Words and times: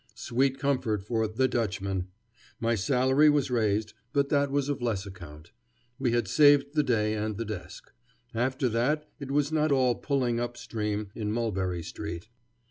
Sweet 0.15 0.57
comfort 0.57 1.03
for 1.03 1.27
"the 1.27 1.47
Dutchman"! 1.47 2.07
My 2.59 2.73
salary 2.73 3.29
was 3.29 3.51
raised, 3.51 3.93
but 4.13 4.29
that 4.29 4.49
was 4.49 4.67
of 4.67 4.81
less 4.81 5.05
account. 5.05 5.51
We 5.99 6.11
had 6.11 6.27
saved 6.27 6.73
the 6.73 6.81
day 6.81 7.13
and 7.13 7.37
the 7.37 7.45
desk. 7.45 7.91
After 8.33 8.67
that 8.69 9.07
it 9.19 9.29
was 9.29 9.51
not 9.51 9.71
all 9.71 9.93
pulling 9.93 10.39
up 10.39 10.57
stream 10.57 11.11
in 11.13 11.31
Mulberry 11.31 11.83
Street. 11.83 12.29